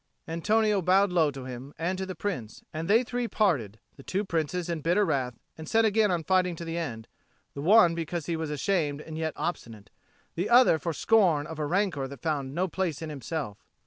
[0.27, 4.25] Antonio bowed low to him and to the Prince; and they three parted, the two
[4.25, 7.07] princes in bitter wrath, and set again on fighting to the end,
[7.53, 9.91] the one because he was ashamed and yet obstinate,
[10.33, 13.59] the other for scorn of a rancour that found no place in himself.